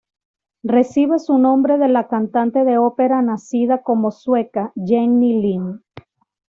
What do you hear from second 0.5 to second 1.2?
Recibe